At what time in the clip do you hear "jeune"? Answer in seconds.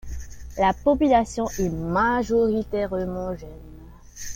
3.37-3.51